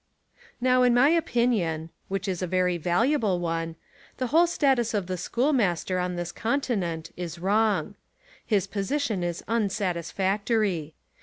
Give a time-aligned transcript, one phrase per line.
[0.59, 3.75] Now in my opinion (which is a very valu able one)
[4.17, 7.93] the whole status of the schoolmaster on this continent is wrong.
[8.43, 10.95] His position is unsatisfactory.